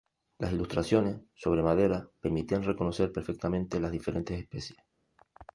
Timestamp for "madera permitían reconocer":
1.61-3.11